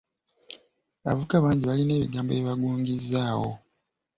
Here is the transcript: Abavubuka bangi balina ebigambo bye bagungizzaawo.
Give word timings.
Abavubuka 1.03 1.35
bangi 1.43 1.63
balina 1.69 1.93
ebigambo 1.95 2.29
bye 2.33 2.45
bagungizzaawo. 2.47 3.51